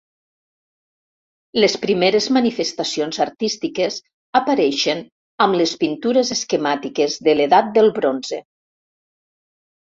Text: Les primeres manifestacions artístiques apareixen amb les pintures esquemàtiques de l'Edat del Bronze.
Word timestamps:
Les 1.63 1.75
primeres 1.83 2.29
manifestacions 2.37 3.19
artístiques 3.27 3.99
apareixen 4.41 5.05
amb 5.47 5.61
les 5.63 5.77
pintures 5.85 6.35
esquemàtiques 6.39 7.21
de 7.29 7.39
l'Edat 7.39 7.73
del 7.79 7.95
Bronze. 8.03 8.45